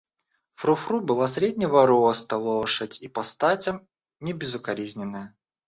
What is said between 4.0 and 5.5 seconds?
небезукоризненная.